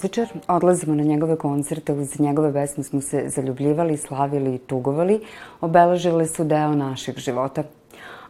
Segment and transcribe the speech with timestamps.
[0.00, 5.20] Muzičar, odlazimo na njegove koncerte, uz njegove pesme smo se zaljubljivali, slavili i tugovali,
[5.60, 7.62] obeležile su deo naših života.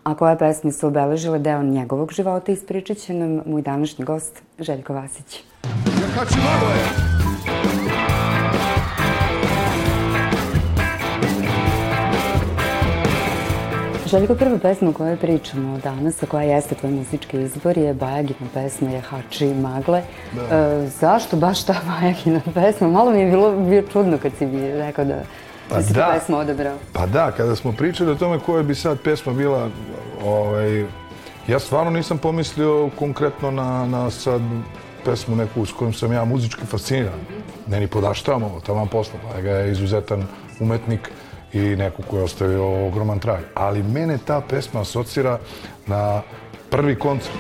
[0.03, 4.95] A koje pesme su obeležile deo njegovog života, ispričat će nam moj današnji gost, Željko
[4.95, 5.45] Vasić.
[5.87, 6.35] Ja kači
[14.11, 18.49] Željko, prva pesma o kojoj pričamo danas, a koja jeste tvoj muzički izbor, je Bajagina
[18.55, 20.03] pesma je Hači Magle.
[20.33, 20.57] Da.
[20.57, 22.89] E, zašto baš ta Bajagina pesma?
[22.89, 25.23] Malo mi je bilo, bio čudno kad si mi rekao da,
[25.69, 26.11] pa da si da.
[26.15, 26.77] pesmu odabrao.
[26.93, 29.69] Pa da, kada smo pričali o tome koja bi sad pesma bila,
[30.25, 30.85] ovaj,
[31.49, 34.41] ja stvarno nisam pomislio konkretno na, na sad
[35.05, 37.21] pesmu neku s kojom sam ja muzički fasciniran.
[37.67, 39.19] Ne ni podaštavam ovo, tamo posla.
[39.29, 40.27] Bajaga je izuzetan
[40.61, 41.11] umetnik
[41.53, 43.41] i neko ko je ostavio ogroman trag.
[43.55, 45.39] Ali mene ta pesma asocira
[45.87, 46.23] na
[46.71, 47.35] prvi koncert.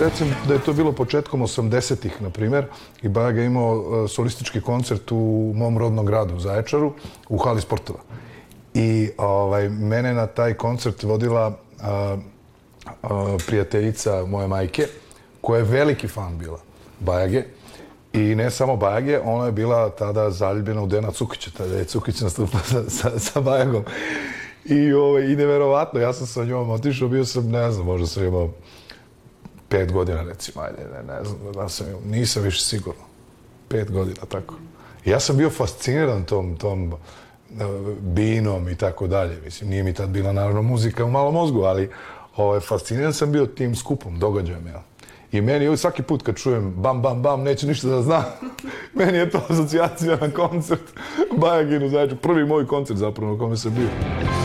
[0.00, 2.64] Recim da je to bilo početkom 80-ih, na primer,
[3.02, 6.92] i Bajaga imao e, solistički koncert u mom rodnom gradu, Zaječaru,
[7.28, 7.98] u hali sportova.
[8.78, 12.16] I ovaj, mene na taj koncert vodila a,
[13.02, 14.86] a, prijateljica moje majke,
[15.40, 16.60] koja je veliki fan bila
[17.00, 17.42] Bajage.
[18.12, 22.20] I ne samo Bajage, ona je bila tada zaljubljena u Dena Cukića, tada je Cukić
[22.20, 23.84] nastupa sa, sa, sa Bajagom.
[24.64, 28.24] I, ovaj, I neverovatno, ja sam sa njom otišao, bio sam, ne znam, možda sam
[28.24, 28.50] imao
[29.68, 33.02] pet godina, recimo, ajde, ne, ne znam, da sam imao, nisam više sigurno.
[33.68, 34.54] Pet godina, tako.
[35.04, 36.94] I ja sam bio fasciniran tom, tom,
[38.00, 39.40] binom i tako dalje.
[39.44, 41.90] Mislim, nije mi tad bila naravno muzika u malom mozgu, ali
[42.36, 44.82] ovaj, fasciniran sam bio tim skupom, događajem, ja.
[45.32, 48.24] I meni svaki put kad čujem bam, bam, bam, neće ništa da zna,
[48.98, 50.82] meni je to asocijacija na koncert
[51.36, 54.37] Bajaginu, znači prvi moj koncert zapravo na kome sam bio.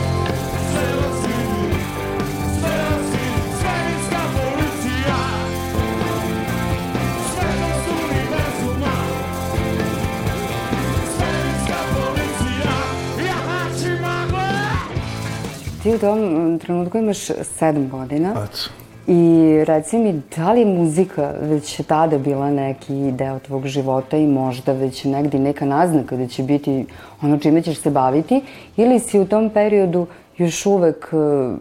[15.94, 18.30] Ti u tom trenutku imaš sedam godina.
[18.30, 18.58] Eto.
[19.06, 24.26] I reci mi, da li je muzika već tada bila neki deo tvog života i
[24.26, 26.86] možda već negdje neka naznaka da će biti
[27.22, 28.42] ono čime ćeš se baviti
[28.76, 30.06] ili si u tom periodu
[30.38, 31.56] još uvek uh,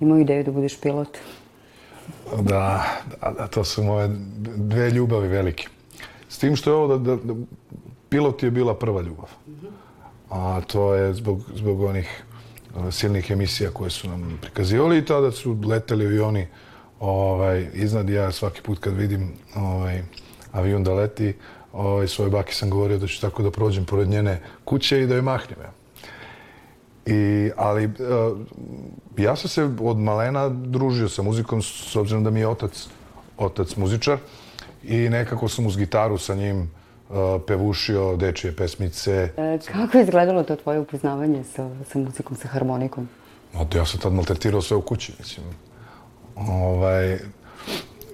[0.00, 1.18] imao ideju da budeš pilot?
[2.40, 2.84] Da,
[3.20, 4.08] da, da, to su moje
[4.56, 5.68] dve ljubavi velike.
[6.28, 7.34] S tim što je ovo da, da, da
[8.08, 9.28] pilot je bila prva ljubav.
[10.30, 12.24] A to je zbog, zbog onih
[12.90, 16.46] silnih emisija koje su nam prikazivali i tada su leteli avioni
[17.00, 18.08] ovaj, iznad.
[18.08, 20.02] Ja svaki put kad vidim ovaj,
[20.52, 21.34] avion da leti,
[21.72, 25.14] ovaj, svoj baki sam govorio da ću tako da prođem pored njene kuće i da
[25.14, 25.58] joj mahnem.
[25.60, 25.72] Ja.
[27.06, 27.92] I, ali uh,
[29.16, 32.86] ja sam se od malena družio sa muzikom s obzirom da mi je otac,
[33.38, 34.18] otac muzičar
[34.82, 36.70] i nekako sam uz gitaru sa njim
[37.46, 39.28] pevušio dečije pesmice.
[39.36, 43.08] E, kako je izgledalo to tvoje upoznavanje sa, sa muzikom, sa harmonikom?
[43.54, 45.46] No, ja sam tad maltretirao sve u kući, mislim.
[46.36, 47.18] Ovaj,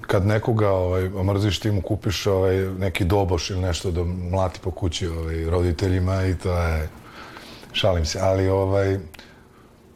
[0.01, 4.71] kad nekoga ovaj, omrziš, ti mu kupiš ovaj, neki doboš ili nešto da mlati po
[4.71, 6.89] kući ovaj, roditeljima i to je...
[7.73, 8.99] Šalim se, ali ovaj...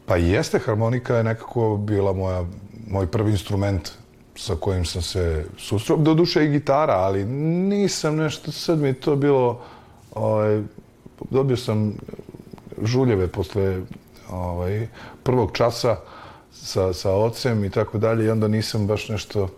[0.05, 2.45] Pa jeste, harmonika je nekako bila moja,
[2.87, 3.89] moj prvi instrument
[4.35, 5.97] sa kojim sam se susreo.
[5.97, 9.61] Do duše i gitara, ali nisam nešto, sad mi to bilo,
[10.15, 10.61] ovaj,
[11.29, 11.93] dobio sam
[12.83, 13.81] žuljeve posle
[14.29, 14.87] ovaj,
[15.23, 15.97] prvog časa
[16.51, 19.49] sa, sa ocem i tako dalje i onda nisam baš nešto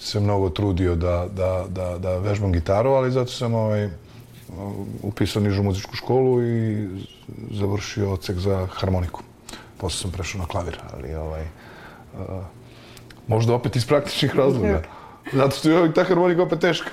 [0.00, 3.90] se mnogo trudio da, da, da, da vežbam gitaru, ali zato sam ovaj,
[5.02, 6.88] upisao nižu muzičku školu i
[7.50, 9.22] završio ocek za harmoniku.
[9.78, 12.44] Posle sam prešao na klavir, ali ovaj, uh,
[13.26, 14.82] Možda opet iz praktičnih razloga.
[15.32, 16.90] Zato što je ta harmonika opet teška.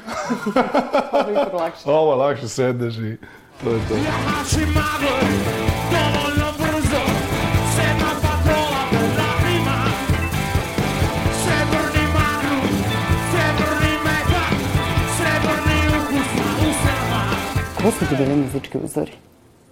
[1.11, 1.81] Ovo je lakše.
[1.99, 3.17] Ovo lakše sedneš i
[3.63, 3.95] to je to.
[17.83, 19.11] Ko su ti bili muzički uzori?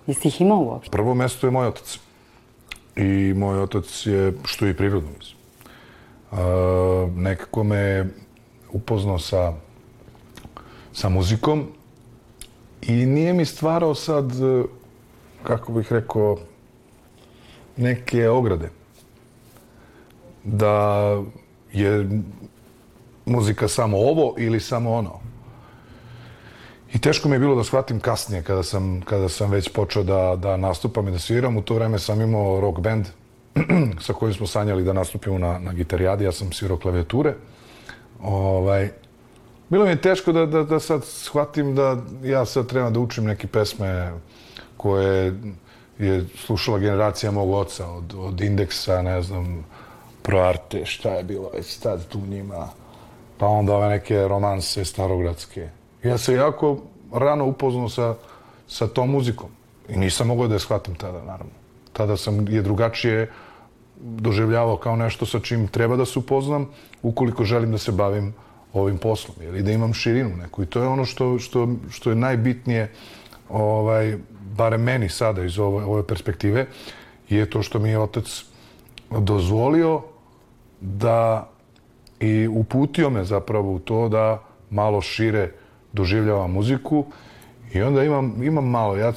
[0.07, 0.91] Jesi ih imao uopšte?
[0.91, 1.99] Prvo mesto je moj otac.
[2.95, 5.36] I moj otac je, što je i prirodno, mislim
[7.15, 8.05] nekako me
[8.71, 9.53] upoznao sa,
[10.93, 11.67] sa muzikom
[12.81, 14.31] i nije mi stvarao sad,
[15.43, 16.37] kako bih rekao,
[17.77, 18.69] neke ograde.
[20.43, 21.01] Da
[21.73, 22.09] je
[23.25, 25.19] muzika samo ovo ili samo ono.
[26.93, 30.35] I teško mi je bilo da shvatim kasnije, kada sam, kada sam već počeo da,
[30.35, 31.57] da nastupam i da sviram.
[31.57, 33.05] U to vreme sam imao rock band
[34.05, 36.23] sa kojim smo sanjali da nastupimo na, na gitarijadi.
[36.23, 37.33] Ja sam svirao klavijature.
[38.21, 38.89] Ovaj,
[39.69, 43.23] bilo mi je teško da, da, da sad shvatim da ja sad trebam da učim
[43.23, 44.11] neke pesme
[44.77, 45.33] koje
[45.99, 49.65] je slušala generacija mog oca od, od indeksa, ne znam,
[50.21, 52.67] proarte, šta je bilo već tad tu njima,
[53.37, 55.69] pa onda ove neke romanse starogradske.
[56.03, 56.77] Ja se jako
[57.13, 58.15] rano upoznao sa,
[58.67, 59.49] sa tom muzikom
[59.89, 61.53] i nisam mogao da je shvatim tada, naravno.
[61.93, 63.31] Tada sam je drugačije
[64.01, 66.69] doživljavao kao nešto sa čim treba da se upoznam
[67.01, 68.33] ukoliko želim da se bavim
[68.73, 70.63] ovim poslom, jer i da imam širinu neku.
[70.63, 72.91] I to je ono što, što, što je najbitnije,
[73.49, 74.17] ovaj,
[74.57, 76.65] barem meni sada iz ove, ove perspektive,
[77.29, 78.43] je to što mi je otac
[79.19, 80.01] dozvolio
[80.81, 81.49] da
[82.19, 85.51] i uputio me zapravo u to da malo šire
[85.93, 87.05] doživljavam muziku
[87.73, 89.13] i onda imam, imam malo, ja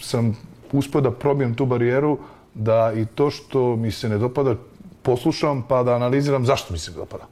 [0.00, 0.36] sam
[0.72, 2.18] uspio da probijem tu barijeru
[2.54, 4.54] da i to što mi se ne dopada
[5.02, 7.26] poslušam pa da analiziram zašto mi se ne dopada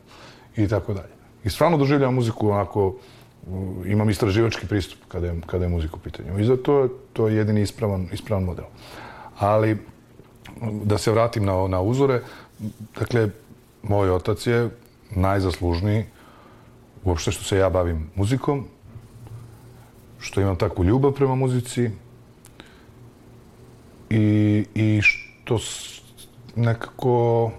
[0.56, 1.12] i tako dalje.
[1.44, 2.94] I stvarno doživljavam muziku onako,
[3.86, 6.38] imam istraživački pristup kada je, kada je muzika u pitanju.
[6.38, 8.64] I zato je to jedini ispravan, ispravan model.
[9.38, 9.78] Ali,
[10.84, 12.22] da se vratim na, na uzore,
[12.98, 13.28] dakle,
[13.82, 14.68] moj otac je
[15.10, 16.04] najzaslužniji
[17.04, 18.66] uopšte što se ja bavim muzikom,
[20.18, 21.90] što imam takvu ljubav prema muzici
[24.12, 25.58] i, i što
[26.56, 27.50] nekako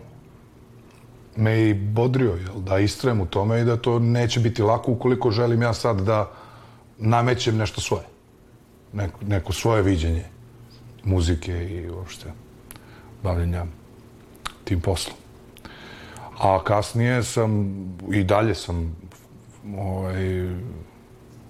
[1.35, 5.31] me i bodrio, jel, da istrajem u tome i da to neće biti lako ukoliko
[5.31, 6.31] želim ja sad da
[6.97, 8.03] namećem nešto svoje.
[8.93, 10.25] Neko, neko svoje viđenje
[11.03, 12.31] muzike i uopšte
[13.23, 13.65] bavljenja
[14.63, 15.17] tim poslom.
[16.39, 17.73] A kasnije sam,
[18.11, 18.95] i dalje sam
[19.77, 20.49] ovaj,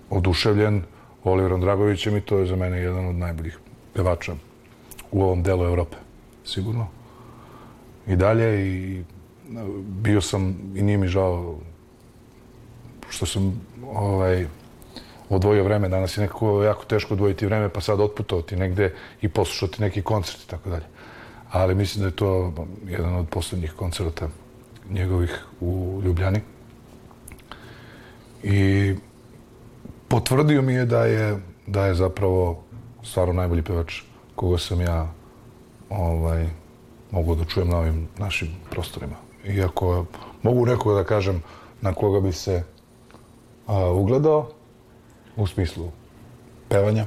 [0.09, 0.83] oduševljen
[1.23, 3.59] Oliverom Dragovićem i to je za mene jedan od najboljih
[3.93, 4.35] pevača
[5.13, 5.97] u ovom delu Evrope,
[6.45, 6.87] sigurno.
[8.07, 9.03] I dalje i
[9.87, 11.55] bio sam i nije mi žao
[13.09, 13.61] što sam
[13.93, 14.47] ovaj,
[15.29, 15.89] odvojio vreme.
[15.89, 20.43] Danas je nekako jako teško odvojiti vreme, pa sad otputovati negde i poslušati neki koncert
[20.43, 20.85] i tako dalje.
[21.51, 22.53] Ali mislim da je to
[22.87, 24.29] jedan od poslednjih koncerta
[24.89, 26.41] njegovih u Ljubljani.
[28.43, 28.95] I
[30.07, 31.37] potvrdio mi je da je,
[31.67, 32.63] da je zapravo
[33.03, 34.01] stvarno najbolji pevač
[34.35, 35.07] koga sam ja
[35.89, 36.49] ovaj,
[37.11, 39.15] mogu da čujem na ovim našim prostorima.
[39.45, 40.05] Iako
[40.41, 41.43] mogu nekoga da kažem
[41.81, 42.63] na koga bi se
[43.67, 44.49] a, ugledao
[45.35, 45.91] u smislu
[46.69, 47.05] pevanja,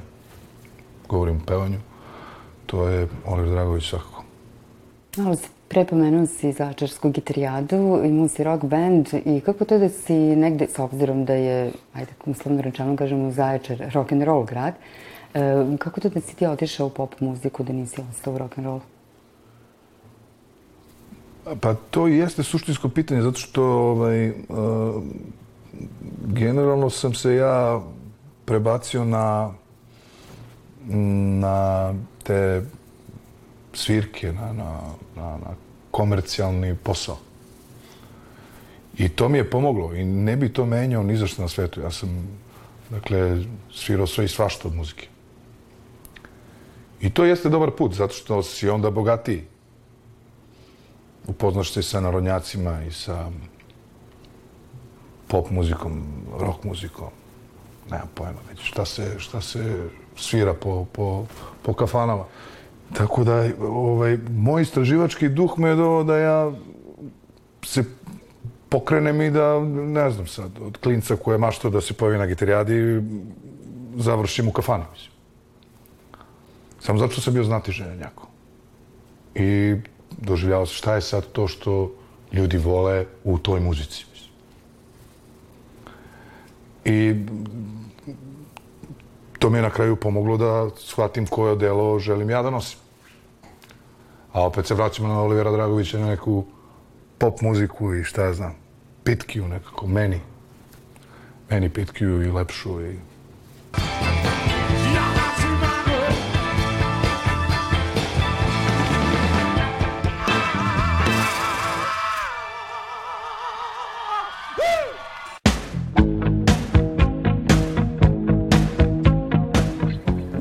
[1.09, 1.79] govorim o pevanju,
[2.67, 4.25] to je Oliver Dragović svakako.
[5.19, 5.37] Ali
[5.69, 10.79] Prepomenuo si Začarsku gitarijadu, imao si rock band i kako to da si negde, s
[10.79, 14.75] obzirom da je, ajde, uslovno rečeno kažemo, Zaječar rock and roll grad,
[15.41, 18.59] e, kako to da si ti otišao u pop muziku, da nisi ostao u rock
[18.59, 18.81] and roll?
[21.61, 24.33] Pa to i jeste suštinsko pitanje, zato što ovaj,
[26.27, 27.81] generalno sam se ja
[28.45, 29.53] prebacio na
[31.41, 32.63] na te
[33.73, 34.81] svirke, na, na,
[35.17, 35.55] na, na
[35.91, 37.19] komercijalni posao.
[38.99, 41.81] I to mi je pomoglo i ne bi to menjao ni zašto na svetu.
[41.81, 42.39] Ja sam,
[42.91, 45.09] dakle, svirao sve i svašta od muzike.
[47.01, 49.45] I to jeste dobar put, zato što si onda bogatiji.
[51.27, 53.31] Upoznaš se sa narodnjacima i sa
[55.29, 56.03] pop muzikom,
[56.39, 57.09] rock muzikom.
[57.91, 61.25] Nemam pojma već šta se, šta se svira po, po,
[61.63, 62.25] po kafanama.
[62.93, 66.53] Tako da, ovaj, moj istraživački duh me je dovao da ja
[67.65, 67.85] se
[68.69, 73.03] pokrenem i da, ne znam sad, od klinca koje mašto da se pojavi na gitarijadi,
[73.97, 75.16] završim u kafanu, mislim.
[76.87, 78.29] Samo zato što sam bio znati ženjako.
[79.35, 79.77] I
[80.11, 81.93] doživljavao se šta je sad to što
[82.33, 84.05] ljudi vole u toj muzici.
[86.85, 87.15] I
[89.39, 92.79] to mi je na kraju pomoglo da shvatim koje delo želim ja da nosim.
[94.33, 96.45] A opet se vraćamo na Olivera Dragovića, na neku
[97.19, 98.55] pop muziku i šta ja znam,
[99.05, 100.21] pitkiju nekako, meni.
[101.51, 102.99] Meni pitkiju i lepšu i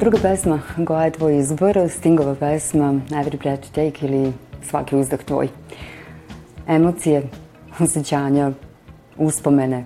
[0.06, 4.34] Druga pesma koja je tvoj izbor, Stingova pesma Every Breath You Take ili
[4.64, 5.48] Svaki uzdah tvoj.
[6.68, 7.30] Emocije,
[7.80, 8.52] osjećanja,
[9.18, 9.86] uspomene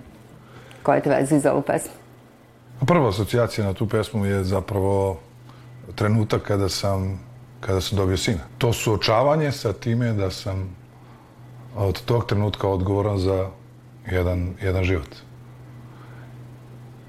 [0.82, 1.92] koje te vezuju za ovu pesmu?
[2.86, 5.18] prva asocijacija na tu pesmu je zapravo
[5.94, 7.20] trenutak kada sam,
[7.60, 8.40] kada sam dobio sina.
[8.58, 10.76] To suočavanje sa time da sam
[11.76, 13.50] od tog trenutka odgovoran za
[14.10, 15.16] jedan, jedan život.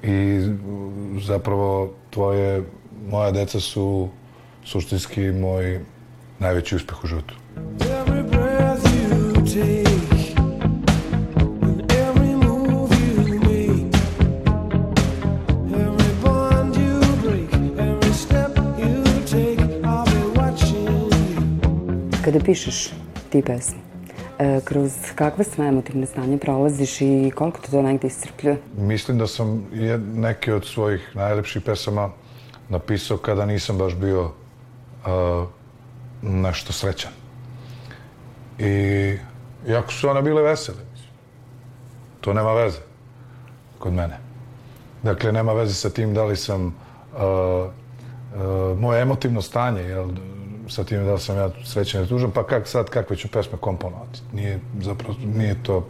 [0.04, 0.40] I
[1.22, 2.64] zapravo tvoje,
[3.10, 4.10] moja deca su
[4.64, 5.80] suštinski moj
[6.40, 7.36] najveći uspeh u životu.
[7.80, 9.92] Every breath you take
[22.26, 22.90] Kada pišeš
[23.30, 23.80] ti pesme,
[24.40, 28.58] e, kroz kakve sve emotivne stanje prolaziš i koliko te to negde iscrpljuje?
[28.78, 29.68] Mislim da sam
[30.16, 32.10] neke od svojih najlepših pesama
[32.72, 35.48] napisao kada nisam baš bio uh,
[36.22, 37.12] nešto srećan.
[38.60, 39.18] I
[39.68, 40.78] jako su one bile vesele.
[42.22, 42.80] To nema veze
[43.80, 44.18] kod mene.
[45.04, 46.72] Dakle, nema veze sa tim da li sam uh,
[47.22, 50.10] uh, moje emotivno stanje, jel,
[50.68, 53.58] sa tim da li sam ja srećan ili tužan, pa kak sad, kakve ću pesme
[53.58, 54.20] komponovati.
[54.34, 55.88] Nije, zapravo, nije to,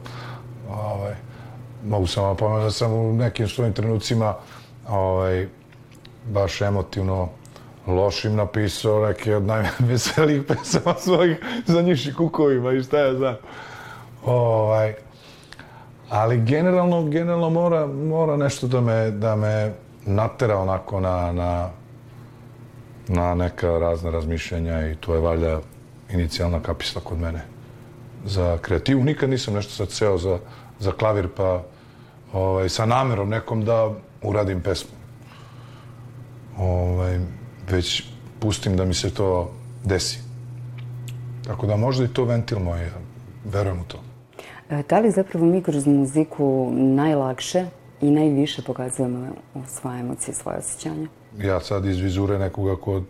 [0.69, 1.13] ovaj,
[1.85, 4.35] mogu samo pomenuti da sam u nekim svojim trenucima
[4.89, 5.47] ovaj,
[6.25, 7.29] baš emotivno
[7.87, 13.35] lošim napisao neke od najveselijih pesama svojih za njiši kukovima i šta ja znam.
[14.25, 14.93] Ovaj,
[16.09, 19.73] ali generalno, generalno mora, mora nešto da me, da me
[20.05, 21.69] natera onako na, na,
[23.07, 25.59] na neka razna razmišljanja i to je valjda
[26.11, 27.41] inicijalna kapisla kod mene
[28.25, 29.03] za kreativu.
[29.03, 30.39] Nikad nisam nešto sad seo za,
[30.79, 31.63] za klavir pa
[32.33, 35.00] ovaj, sa namerom nekom da uradim pesmu.
[36.61, 37.19] Ovaj,
[37.69, 38.03] već
[38.39, 39.51] pustim da mi se to
[39.83, 40.19] desi.
[41.47, 42.89] Tako da možda i to ventil moj,
[43.45, 43.99] verujem u to.
[44.69, 47.65] E, da li zapravo mi kroz muziku najlakše
[48.01, 49.27] i najviše pokazujemo
[49.67, 51.07] svoje emocije, svoje osjećanja?
[51.37, 53.01] Ja sad iz vizure nekoga ko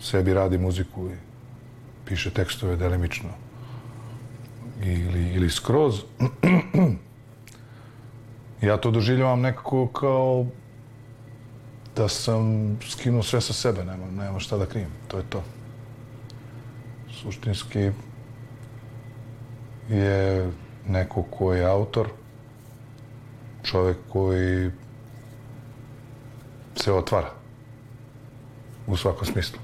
[0.00, 1.14] sebi radi muziku i
[2.04, 3.28] piše tekstove delimično
[4.82, 6.02] ili, ili skroz,
[8.68, 10.46] ja to doživljavam nekako kao
[12.00, 15.42] da sam skinuo sve sa sebe, nema, nema šta da krijem, to je to.
[17.12, 17.90] Suštinski
[19.88, 20.50] je
[20.88, 22.08] neko ko je autor,
[23.62, 24.70] čovek koji
[26.76, 27.30] se otvara
[28.86, 29.58] u svakom smislu.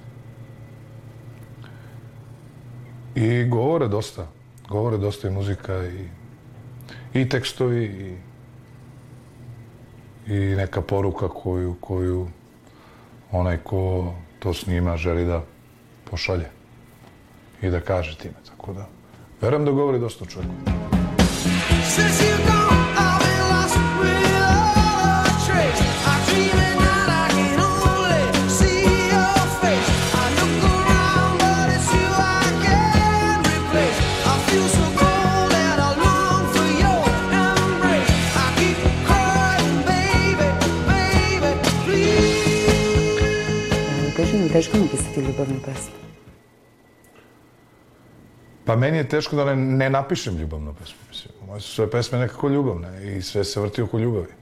[3.14, 4.26] I govore dosta,
[4.68, 6.08] govore dosta i muzika i,
[7.14, 8.16] i tekstovi i
[10.26, 12.28] i neka poruka koju, koju
[13.32, 15.42] onaj ko to snima želi da
[16.10, 16.50] pošalje
[17.62, 18.34] i da kaže time.
[18.48, 18.86] Tako da,
[19.40, 20.54] verujem da govori dosta čovjeku.
[44.56, 45.94] Teško napisati ljubavnu pesmu?
[48.64, 50.96] Pa meni je teško da ne, ne napišem ljubavnu pesmu.
[51.08, 51.34] Mislim.
[51.46, 54.32] Moje su sve pesme nekako ljubavne i sve se vrti oko ljubavi.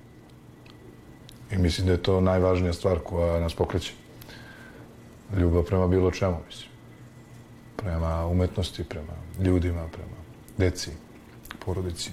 [1.52, 3.92] I mislim da je to najvažnija stvar koja nas pokreće.
[5.38, 6.70] Ljubav prema bilo čemu, mislim.
[7.76, 10.18] Prema umetnosti, prema ljudima, prema
[10.58, 10.90] deci,
[11.64, 12.10] porodici.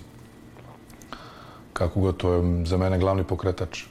[1.73, 3.83] Kako god, to je za mene glavni pokretač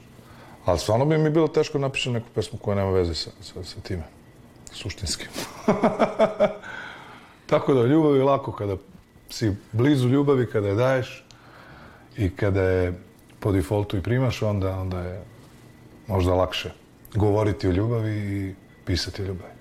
[0.65, 3.63] Ali stvarno bi mi bilo teško da napišem neku pesmu koja nema veze sa, sa,
[3.63, 4.03] sa time.
[4.71, 5.25] Suštinski.
[7.51, 8.75] Tako da ljubav je lako kada
[9.29, 11.25] si blizu ljubavi, kada je daješ
[12.17, 12.93] i kada je
[13.39, 15.21] po defaultu i primaš, onda, onda je
[16.07, 16.71] možda lakše
[17.15, 19.53] govoriti o ljubavi i pisati o ljubavi.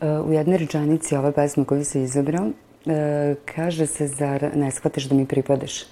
[0.00, 2.50] E, u jednoj rečanici ove pesme koju si izabrao,
[2.86, 5.84] e, kaže se, zar ne shvatiš da mi pripadaš?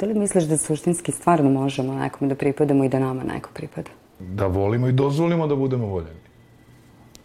[0.00, 3.90] Da li misliš da suštinski stvarno možemo nekome da pripadamo i da nama neko pripada?
[4.18, 6.20] Da volimo i dozvolimo da budemo voljeni.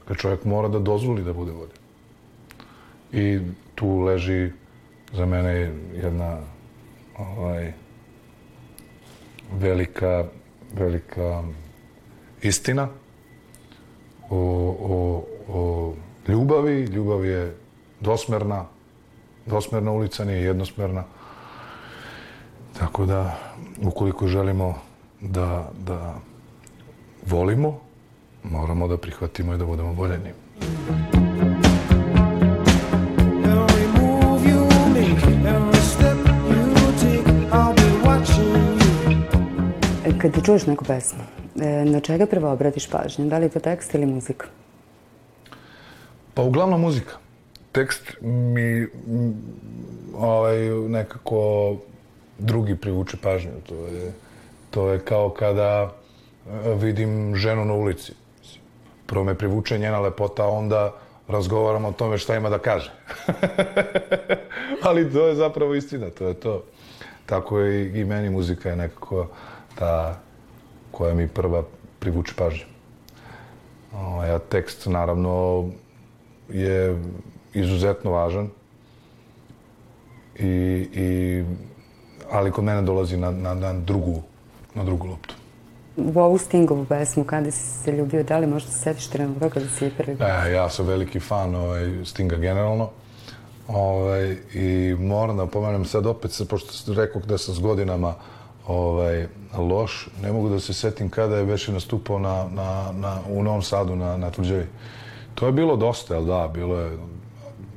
[0.06, 1.78] Kad čovjek mora da dozvoli da bude voljen.
[3.12, 3.40] I
[3.76, 4.52] tu leži
[5.14, 6.38] za mene jedna
[7.18, 7.74] ovaj,
[9.52, 10.26] velika,
[10.74, 11.44] velika
[12.42, 12.88] istina
[14.30, 14.38] o,
[14.80, 15.94] o, o
[16.28, 16.84] ljubavi.
[16.84, 17.56] Ljubav je
[18.00, 18.66] dosmerna,
[19.46, 21.04] dosmerna ulica nije jednosmerna.
[22.80, 23.38] Tako da,
[23.82, 24.76] ukoliko želimo
[25.22, 26.16] da, da
[27.26, 27.80] volimo,
[28.44, 30.30] moramo da prihvatimo i da budemo voljeni.
[40.22, 41.24] Kad ti čuješ neku pesmu,
[41.62, 43.26] e, na čega prvo obratiš pažnju?
[43.26, 44.48] Da li je to tekst ili muzika?
[46.34, 47.14] Pa uglavnom muzika.
[47.72, 48.88] Tekst mi
[50.18, 51.76] ovaj, nekako
[52.39, 53.51] drugi privuče pažnju.
[53.67, 54.13] To je,
[54.72, 55.91] to je kao kada
[56.48, 58.13] e, vidim ženu na ulici.
[59.05, 60.93] Prvo me privuče njena lepota, onda
[61.27, 62.91] razgovaramo o tome šta ima da kaže.
[64.88, 66.63] Ali to je zapravo istina, to je to.
[67.25, 69.27] Tako je i meni muzika je nekako
[69.75, 70.19] ta
[70.91, 71.63] koja mi prva
[72.00, 72.65] privuče pažnju.
[73.93, 75.65] Ovaj, a tekst, naravno,
[76.50, 76.98] je
[77.53, 78.50] izuzetno važan.
[80.39, 80.46] I,
[80.93, 81.43] i,
[82.32, 84.22] ali kod mene dolazi na, na, na, drugu,
[84.76, 85.36] na drugu loptu.
[85.98, 89.68] U ovu Stingovu pesmu, kada si se ljubio, da li možda se setiš trenutka kada
[89.68, 90.18] si je prvi?
[90.20, 92.90] E, ja sam veliki fan ovaj, Stinga generalno.
[93.68, 98.14] Ovaj, I moram da pomenem sad opet, pošto rekao da sam s godinama
[98.68, 103.44] ovaj, loš, ne mogu da se setim kada je već nastupao na, na, na, u
[103.44, 104.68] Novom Sadu na, na Tvrđevi.
[105.36, 106.98] To je bilo dosta, jel da, bilo je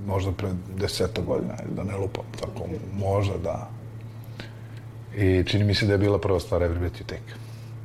[0.06, 2.68] možda pre deseta godina, da ne lupam, tako,
[2.98, 3.70] možda da.
[5.16, 7.32] I čini mi se da je bila prva stvar Every Breath You Take.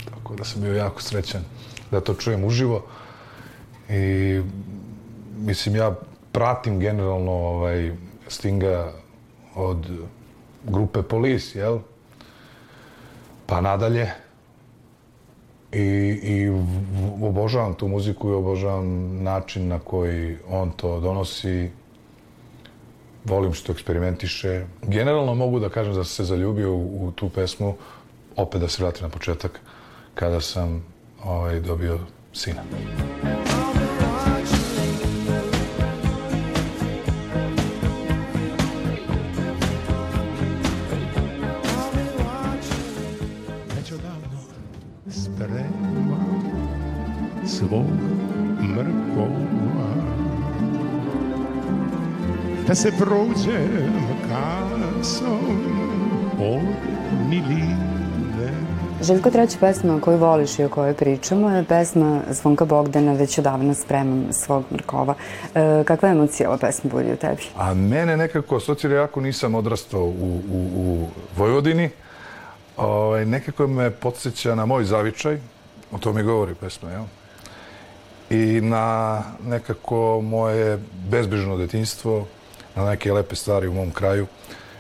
[0.10, 1.44] Tako da sam bio jako srećan
[1.92, 2.86] da to čujem uživo.
[3.90, 4.42] I
[5.38, 5.96] mislim, ja
[6.32, 7.92] pratim generalno ovaj,
[8.28, 8.92] Stinga
[9.56, 9.88] od
[10.64, 11.80] grupe Police, jel?
[13.46, 14.12] Pa nadalje.
[15.72, 15.80] I,
[16.24, 16.50] i
[17.22, 21.70] obožavam tu muziku i obožavam način na koji on to donosi.
[23.26, 24.66] Volim što eksperimentiše.
[24.82, 27.76] Generalno mogu da kažem da sam se zaljubio u, u tu pesmu,
[28.36, 29.60] opet da se vratim na početak,
[30.16, 30.86] kada sam
[31.24, 32.00] ovaj, dobio
[32.34, 32.62] sina.
[32.64, 33.27] svog
[52.78, 53.94] se prođem
[54.30, 55.62] kasom
[56.40, 56.62] od
[57.30, 58.52] miline
[59.02, 63.74] Željko, treća pesma koju voliš i o kojoj pričamo je pesma Zvonka Bogdana Već odavno
[63.74, 65.14] spremam svog mrkova.
[65.56, 67.42] E, kakva emocija ova pesma budi u tebi?
[67.56, 71.90] A mene nekako, asocira jako nisam odrastao u, u, u Vojvodini.
[72.78, 75.40] Ovaj, nekako me podsjeća na moj zavičaj,
[75.92, 77.04] o tome govori pesma, jel?
[78.30, 82.28] i na nekako moje bezbrižno detinjstvo,
[82.78, 84.28] na neke lepe stvari u mom kraju.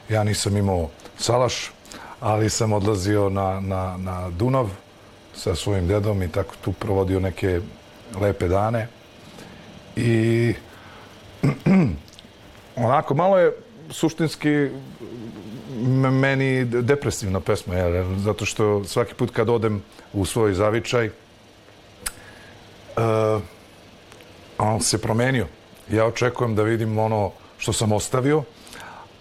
[0.09, 1.71] Ja nisam imao salaš,
[2.19, 4.69] ali sam odlazio na, na, na Dunav
[5.35, 7.61] sa svojim dedom i tako tu provodio neke
[8.21, 8.87] lepe dane.
[9.95, 10.53] I
[12.75, 13.55] onako, malo je
[13.89, 14.69] suštinski
[16.11, 19.83] meni depresivna pesma, jer, zato što svaki put kad odem
[20.13, 21.13] u svoj zavičaj, uh,
[24.57, 25.47] on se promenio.
[25.91, 28.43] Ja očekujem da vidim ono što sam ostavio,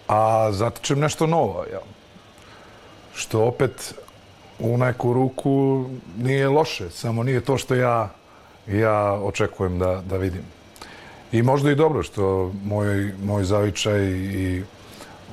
[0.07, 1.65] a zatičem nešto novo.
[1.71, 1.79] Ja.
[3.13, 3.93] Što opet
[4.59, 5.85] u neku ruku
[6.17, 8.09] nije loše, samo nije to što ja,
[8.67, 10.43] ja očekujem da, da vidim.
[11.31, 14.63] I možda i dobro što moj, moj zavičaj i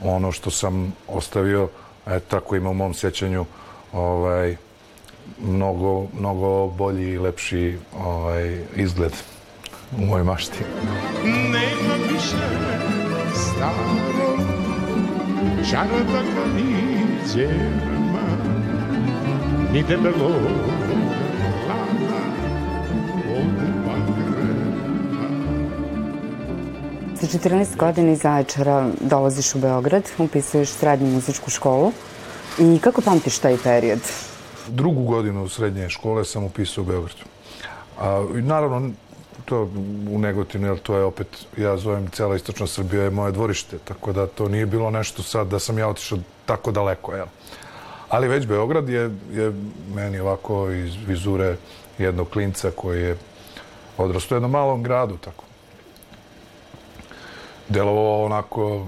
[0.02, 1.68] ono što sam ostavio,
[2.06, 3.44] eto tako ima u mom sjećanju,
[3.92, 4.56] ovaj,
[5.38, 9.12] mnogo, mnogo bolji i lepši ovaj, izgled
[9.98, 10.58] u mojoj mašti.
[11.24, 12.36] Nema više
[13.64, 13.96] staro
[15.70, 18.26] čarada kaniđerama
[19.72, 20.28] ni debelo
[21.68, 22.22] lana
[23.36, 23.58] od.
[27.20, 31.92] Sa 14 godina iz Zaječara dolaziš u Beograd, upisuješ srednju muzičku školu.
[32.58, 34.00] I kako pamtiš taj period?
[34.68, 37.22] drugu godinu srednje škole sam upisao u Beogradu.
[38.00, 38.90] A, naravno,
[39.44, 39.70] to
[40.10, 44.12] u Negotinu, jer to je opet, ja zovem cela istočna Srbija je moje dvorište, tako
[44.12, 47.26] da to nije bilo nešto sad da sam ja otišao tako daleko, jel?
[48.08, 49.52] Ali već Beograd je, je
[49.94, 51.56] meni ovako iz vizure
[51.98, 53.16] jednog klinca koji je
[53.98, 55.44] odrastao u jednom malom gradu, tako.
[57.68, 58.86] Delovao onako,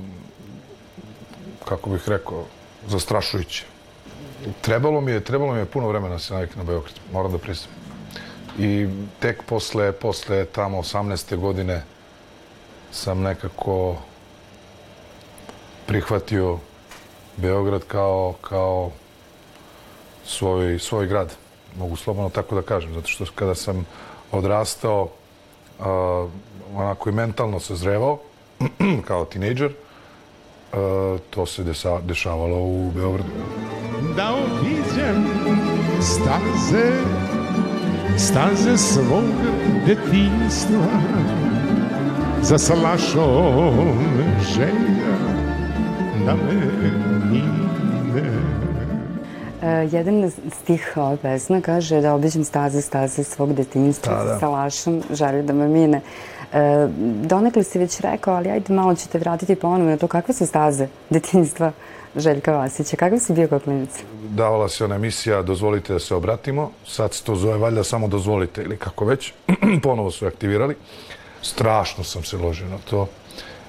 [1.64, 2.44] kako bih rekao,
[2.88, 3.64] zastrašujuće
[4.60, 7.38] trebalo mi je, trebalo mi je puno vremena da se navikne na Beograd, moram da
[7.38, 7.75] priznam.
[8.58, 8.88] I
[9.20, 11.36] tek posle, posle tamo 18.
[11.36, 11.82] godine
[12.92, 13.96] sam nekako
[15.86, 16.58] prihvatio
[17.36, 18.90] Beograd kao, kao
[20.24, 21.36] svoj, svoj grad.
[21.78, 23.86] Mogu slobodno tako da kažem, zato što kada sam
[24.32, 25.08] odrastao,
[25.78, 25.86] uh,
[26.74, 28.18] onako i mentalno se zrevao,
[29.08, 33.30] kao tinejdžer, uh, to se desa, dešavalo u Beogradu
[34.16, 35.26] da obiđem
[36.00, 36.92] staze,
[38.18, 39.24] staze svog
[39.86, 40.86] detinstva,
[42.42, 43.98] za salašom
[44.54, 45.16] želja
[46.26, 46.54] da me
[47.30, 48.30] mine.
[49.62, 50.30] E, jedan
[50.62, 54.38] stih ove pesme kaže da obiđem staze, staze svog detinjstva Da, da.
[54.38, 56.00] sa lašom, želju da me mine.
[56.52, 56.88] E,
[57.22, 60.46] donekle si već rekao, ali ajde malo ću te vratiti ponovno na to kakve su
[60.46, 61.72] staze detinjstva
[62.16, 62.96] Željka Vasića.
[62.96, 63.90] Kakav si bio kao klinac?
[64.36, 66.70] Davala se ona emisija Dozvolite da se obratimo.
[66.86, 69.32] Sad se to zove valjda samo dozvolite ili kako već.
[69.82, 70.76] Ponovo su aktivirali.
[71.42, 73.08] Strašno sam se ložio na to.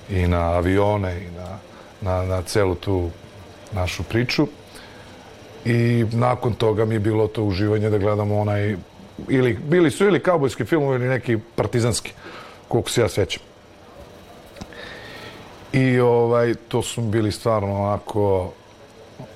[0.09, 1.57] I na avione i na,
[2.01, 3.09] na, na celu tu
[3.71, 4.47] našu priču.
[5.65, 8.75] I nakon toga mi je bilo to uživanje da gledamo onaj
[9.29, 12.11] ili bili su ili kaubojski filmovi ili neki partizanski
[12.67, 13.43] koliko se ja sećam.
[15.73, 18.51] I ovaj, to su bili stvarno onako,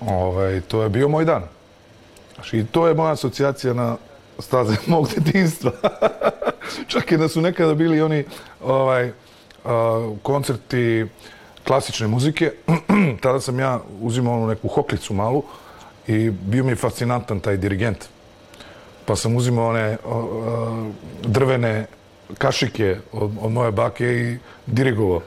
[0.01, 1.43] ovaj, to je bio moj dan.
[2.51, 3.97] I to je moja asocijacija na
[4.39, 5.71] staze mog detinjstva.
[6.91, 8.25] Čak i da su nekada bili oni
[8.63, 9.11] ovaj,
[9.65, 11.05] a, koncerti
[11.67, 12.51] klasične muzike,
[13.23, 15.43] tada sam ja uzimao onu neku hoklicu malu
[16.07, 18.05] i bio mi fascinantan taj dirigent.
[19.05, 19.97] Pa sam uzimao one
[21.21, 21.85] drvene
[22.37, 25.21] kašike od, od moje bake i dirigovao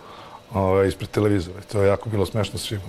[0.54, 1.60] ovaj, ispred televizora.
[1.72, 2.82] To je jako bilo smešno svima.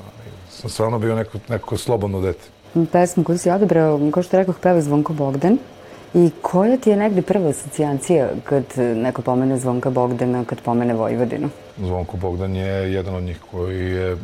[0.55, 2.43] Sam stvarno bio neko, neko slobodno dete.
[2.91, 5.57] Pesmu koju si odabrao, kao što rekoh, peva Zvonko Bogdan.
[6.13, 11.49] I koja ti je negde prva asocijacija kad neko pomene Zvonka Bogdana, kad pomene Vojvodinu?
[11.77, 14.17] Zvonko Bogdan je jedan od njih koji je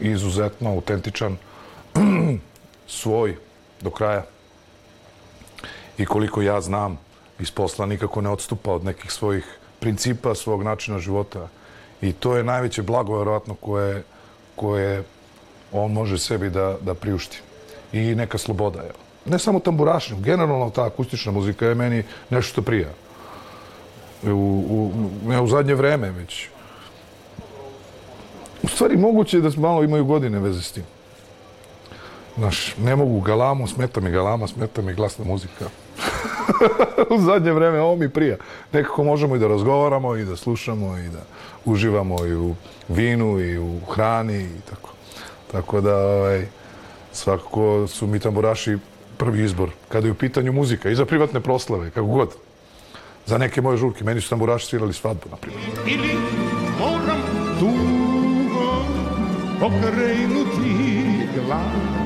[0.00, 1.36] izuzetno autentičan,
[2.86, 3.36] svoj
[3.80, 4.24] do kraja.
[5.98, 6.98] I koliko ja znam,
[7.40, 11.48] iz posla nikako ne odstupa od nekih svojih principa, svog načina života.
[12.02, 14.02] I to je najveće blago, verovatno, koje,
[14.58, 15.02] koje
[15.72, 17.40] on može sebi da, da priušti.
[17.92, 18.98] I neka sloboda, evo.
[19.24, 22.88] Ne samo tamburaši, generalno ta akustična muzika je meni nešto što prija.
[24.22, 24.92] U, u,
[25.28, 26.48] ne u zadnje vreme, već
[28.62, 30.84] U stvari, moguće je da malo imaju godine veze s tim.
[32.36, 35.64] Znaš, ne mogu galamu, smeta mi galama, smeta mi glasna muzika.
[37.14, 38.36] u zadnje vreme ovo mi prija.
[38.72, 41.22] Nekako možemo i da razgovaramo i da slušamo i da
[41.64, 42.54] uživamo i u
[42.88, 44.90] vinu i u hrani i tako.
[45.52, 46.46] Tako da, ovaj,
[47.12, 48.78] svakako su mi tamburaši
[49.16, 49.70] prvi izbor.
[49.88, 52.34] Kada je u pitanju muzika i za privatne proslave, kako god.
[53.26, 54.04] Za neke moje žurke.
[54.04, 55.62] Meni su tamburaši svirali svadbu, na primjer.
[55.86, 56.14] Ili
[56.78, 57.22] moram
[57.60, 58.84] dugo
[59.66, 60.98] okrenuti
[61.34, 61.98] glavu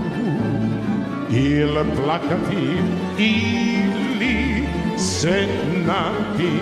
[1.31, 2.79] ili plakati
[4.23, 4.67] ili
[4.99, 5.47] se
[5.87, 6.53] napiti.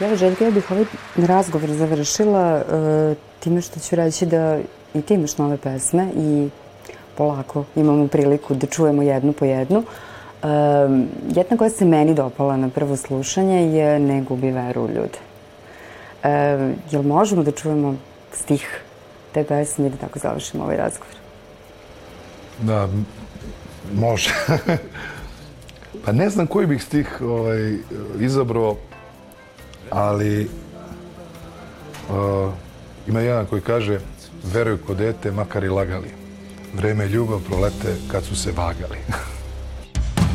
[0.00, 0.84] Ja, Željka, ja bih ovaj
[1.16, 4.58] razgovor završila uh, time što ću reći da
[4.94, 6.48] i ti imaš nove pesme i
[7.16, 9.78] polako imamo priliku da čujemo jednu po jednu.
[9.78, 15.18] Um, jedna koja se meni dopala na prvo slušanje je Ne gubi veru u ljude.
[16.24, 17.96] Um, jel možemo da čujemo
[18.32, 18.80] stih
[19.32, 21.25] te pesme i da tako završimo ovaj razgovor?
[22.62, 22.88] Da,
[23.94, 24.30] može.
[26.04, 27.76] pa ne znam koji bih stih ovaj,
[28.20, 28.76] izabrao,
[29.90, 30.48] ali
[32.08, 32.52] uh,
[33.08, 34.00] ima jedan koji kaže
[34.52, 36.08] veruj ko dete, makar i lagali.
[36.74, 38.98] Vreme i ljubav prolete kad su se vagali.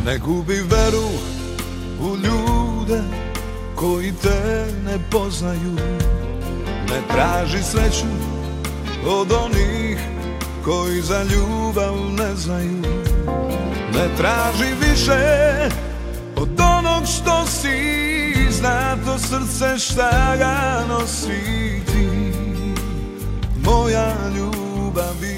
[0.05, 1.07] Ne gubi veru
[2.01, 3.01] u ljude
[3.75, 5.75] koji te ne poznaju
[6.89, 8.05] Ne traži sreću
[9.05, 10.20] od onih
[10.65, 12.82] koji za ljubav ne znaju
[13.93, 15.21] Ne traži više
[16.36, 18.52] od onog što si.
[18.52, 22.34] Zna to srce šta ga nosi ti.
[23.63, 25.31] Moja ljubav bi